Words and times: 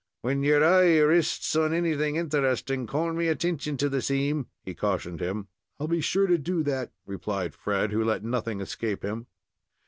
"When 0.21 0.41
your 0.41 0.65
eye 0.65 0.97
rists 0.97 1.55
on 1.55 1.73
anything 1.75 2.15
interesting, 2.15 2.87
call 2.87 3.13
me 3.13 3.27
attention 3.27 3.77
to 3.77 3.87
the 3.87 4.01
same," 4.01 4.47
he 4.63 4.73
cautioned 4.73 5.19
him. 5.21 5.47
"I'll 5.79 5.87
be 5.87 6.01
sure 6.01 6.25
to 6.25 6.39
do 6.39 6.63
that," 6.63 6.91
replied 7.05 7.53
Fred, 7.53 7.91
who 7.91 8.03
let 8.03 8.23
nothing 8.23 8.61
escape 8.61 9.05
him. 9.05 9.27